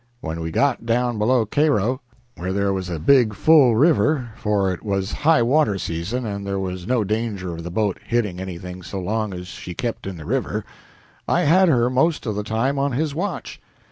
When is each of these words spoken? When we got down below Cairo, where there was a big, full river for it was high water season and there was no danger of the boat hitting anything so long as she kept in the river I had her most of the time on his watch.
When 0.19 0.39
we 0.41 0.49
got 0.49 0.83
down 0.87 1.19
below 1.19 1.45
Cairo, 1.45 2.01
where 2.35 2.51
there 2.51 2.73
was 2.73 2.89
a 2.89 2.97
big, 2.97 3.35
full 3.35 3.75
river 3.75 4.31
for 4.35 4.73
it 4.73 4.81
was 4.81 5.11
high 5.11 5.43
water 5.43 5.77
season 5.77 6.25
and 6.25 6.43
there 6.43 6.57
was 6.57 6.87
no 6.87 7.03
danger 7.03 7.53
of 7.53 7.63
the 7.63 7.69
boat 7.69 7.99
hitting 8.03 8.39
anything 8.39 8.81
so 8.81 8.99
long 8.99 9.31
as 9.31 9.45
she 9.47 9.75
kept 9.75 10.07
in 10.07 10.17
the 10.17 10.25
river 10.25 10.65
I 11.27 11.41
had 11.41 11.69
her 11.69 11.87
most 11.91 12.25
of 12.25 12.33
the 12.33 12.41
time 12.43 12.79
on 12.79 12.93
his 12.93 13.13
watch. 13.13 13.61